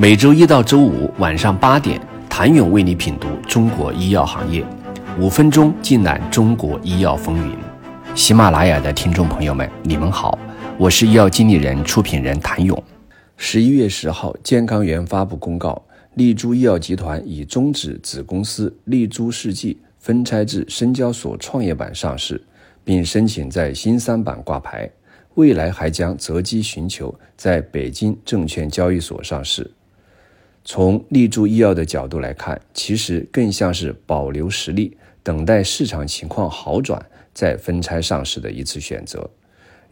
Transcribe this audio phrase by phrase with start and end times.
[0.00, 2.00] 每周一到周五晚上八点，
[2.30, 4.64] 谭勇为你品读中国医药行业，
[5.18, 7.56] 五分钟尽览中国医药风云。
[8.14, 10.38] 喜马拉雅的听众朋友们，你们好，
[10.78, 12.80] 我是医药经理人、出品人谭勇。
[13.36, 15.84] 十一月十号，健康源发布公告，
[16.14, 22.40] 丽珠医药集团已终止子公司丽珠世纪分拆至深交所创业板上市，
[22.84, 24.88] 并申请在新三板挂牌，
[25.34, 29.68] 未来还将择机寻求在北京证券交易所上市。
[30.70, 39.30] 从立珠医药的角度来看，其实更像是保留实力，等待市场情况好转再分拆上市的一次选择。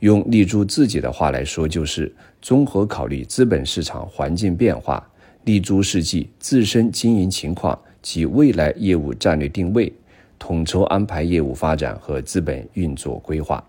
[0.00, 5.02] 用立珠自己的话来说，就是综合考虑资本市场环境变化、
[5.44, 9.90] 立珠世纪自身经营情况及未来业务战略定位，
[10.38, 13.64] 统筹安排业务发展和资本运作规划。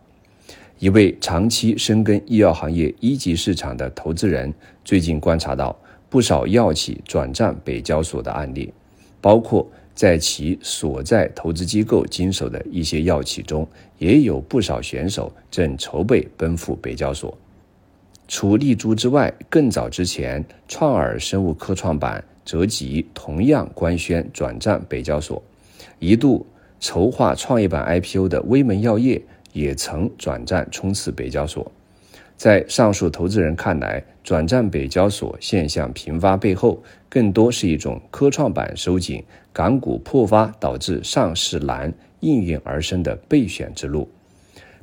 [0.77, 4.53] 一位长期深耕医药行业一级市场的投资人
[4.83, 5.73] 最近观察到。
[6.09, 8.73] 不少药企转战北交所的案例，
[9.19, 17.37] 包括在其所在投资机构经手的一些药企中，也有不少选手正筹备奔赴北交所。
[18.27, 25.41] 除立珠之外，更早之前，创尔生物科创板泽吉同样官宣转战北交所。
[25.99, 26.45] 一度
[26.79, 29.21] 筹划创业板 IPO 的威门药业
[29.53, 31.71] 也曾转战冲刺北交所。
[32.37, 44.07] 在上述投资人看来，转战北交所现象频发背后，更多是一种科创板收紧、港股破发导致上市难应运而生的备选之路。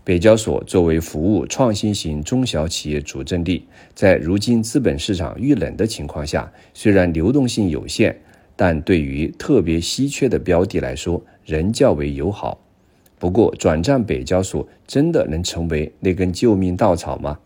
[0.02, 8.20] 北交所作为服务创新型中小企业主阵地，在如今资本市场遇冷的情况下，虽然流动性有限，
[8.56, 12.61] 但对于特别稀缺的标的来说，仍较为友好。
[13.18, 17.38] 不过，转战北交所真的能成为那根救命稻草吗？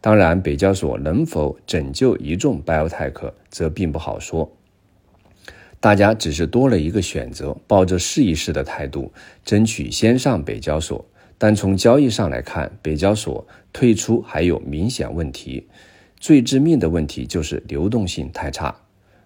[0.00, 4.50] 当然，北交所能否拯救一众 biotech，则并不好说。
[5.78, 9.12] 大家只是多了一个选择，抱着试一试的态度，
[9.44, 11.04] 争取先上北交所。
[11.36, 15.66] 但从交易上来看，北交所退出还有明显问题。
[16.18, 18.74] 最致命的问题就是流动性太差。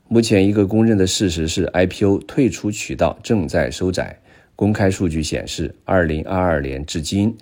[0.07, 4.21] 目前一个公认的事实是，IPO 退出渠道正在收窄。
[4.57, 7.37] 公开数据显示，二零二二年至今。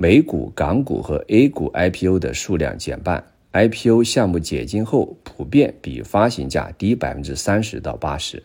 [0.00, 8.40] 美股、港股和 A 股 IPO 的数量减半，IPO 项目解禁后普遍比发行价低百分之三十到八十。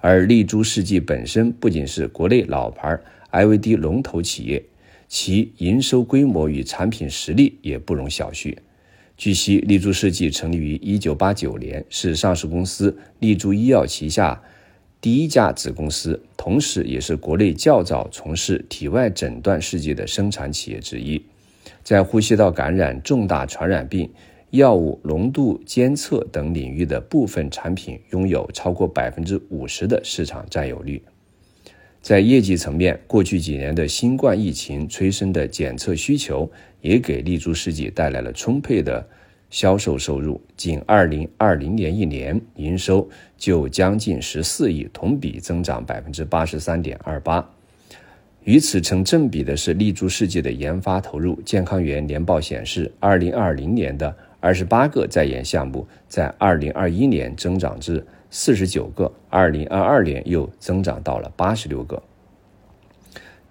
[0.00, 2.96] 而丽珠世纪本身不仅是国内老牌
[3.32, 4.64] IVD 龙头企业，
[5.08, 8.56] 其营收规模与产品实力也不容小觑。
[9.16, 14.40] 据悉，丽珠世纪成立于一九八九年，是上市公司丽珠医药旗下。
[15.02, 21.20] 第一家子公司，同时也是国内较早从事体外诊断试剂的生产企业之一，
[21.82, 24.08] 在呼吸道感染、重大传染病、
[24.50, 31.02] 药物浓度监测等领域的部分产品拥有超过百分之五十的市场占有率。
[32.00, 36.48] 在业绩层面，过去几年的新冠疫情催生的检测需求，
[36.80, 39.04] 也给立珠世纪带来了充沛的。
[39.52, 47.46] 销售收入仅二零二零年一年营收就将近十四亿，同比增长百分之八十三点二八。
[48.44, 51.38] 与此成正比的是，立珠世界的研发投入。
[51.42, 62.02] 健康源年报显示，二零二零年的二十八个在研项目，在二零二一年增长至四十九个，二零二二年又增长到了八十六个。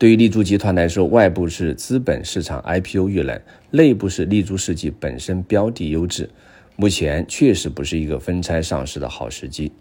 [0.02, 3.40] 对于立珠集团来说，外部是资本市场 IPO 遇冷，
[3.70, 6.28] 内部是立珠世纪本身标的优质，
[6.76, 9.72] 目前确实不是一个分拆上市的好时机。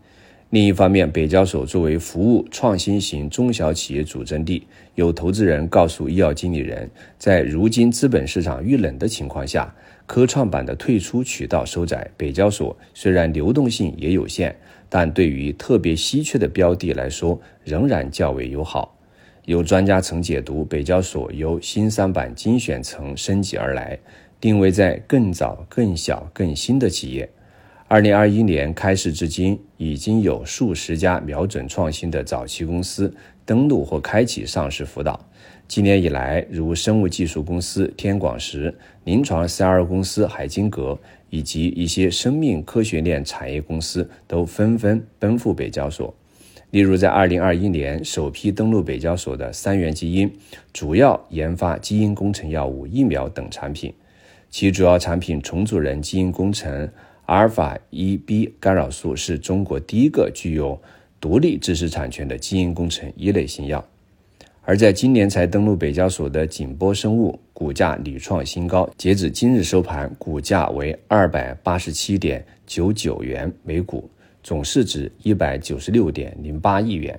[0.51, 14.55] 另一方面，北交所作为服务创新型中小企业主阵地，有投资人告诉医药经理人，在如今资本市场遇冷的情况下，科创板的退出渠道收窄，北交所虽然流动性也有限，
[14.91, 18.99] 但对于特别稀缺的标的来说，仍然较为友好。
[19.51, 23.99] 有专家曾解读，北交所由新三板精选层升级而来，
[24.41, 27.29] 定位在更早、更小、更新的企业。
[27.89, 33.13] 二零二一年开市至今，已经有数十家瞄准创新的早期公司
[33.45, 35.19] 登陆或开启上市辅导。
[35.67, 38.73] 今年以来，如生物技术公司天广实、
[39.03, 40.97] 临床 CR 公司海金格
[41.29, 46.15] 以及一些生命科学链产业公司，都纷纷奔赴北交所。
[46.71, 50.33] 例如，在二零二一年首批登陆北交所的三元基因，
[50.73, 53.93] 主要研发基因工程药物、疫苗等产品。
[54.51, 56.89] 其主要产品重组人基因工程
[57.27, 60.81] 阿尔法一 B 干扰素是中国第一个具有
[61.21, 63.85] 独立知识产权的基因工程一类新药。
[64.63, 74.09] 而在今年才登陆北交所的景波生物，股价屡创新高，截止今日收盘，股价为二百八十七点九九元每股，
[74.43, 77.19] 总市值一百九十六点零八亿元。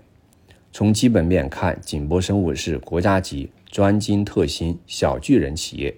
[0.72, 5.94] 从基本面看，景博生物是国家级专精特新小巨人企业，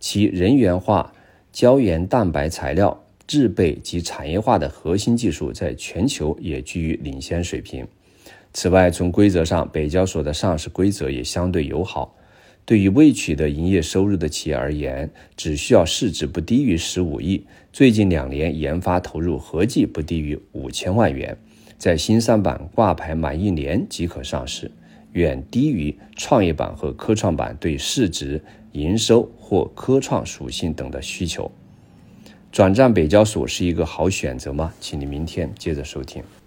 [0.00, 1.12] 其人源化
[1.52, 7.86] 胶原蛋白材料制备及产业化的核心技术在全球也居于领先水平。
[8.52, 12.14] 此外，从规则上，北交所的上市规则也相对友好。
[12.66, 21.36] 对于未取得营业收入的企业而言，只需要市值不低于十五亿，最近两年研发投入合计不低于五千万元。
[21.76, 24.70] 在新三板挂牌满一年即可上市，
[25.12, 31.50] 远低于创业板和科创板对市值、营收或科创属性等的需求。
[32.50, 34.72] 转战北交所是一个好选择吗？
[34.80, 36.22] 请你明天接着收听。